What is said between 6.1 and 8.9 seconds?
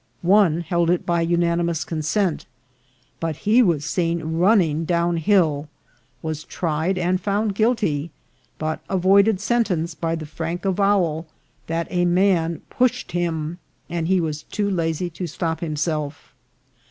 was tried and found guilty, but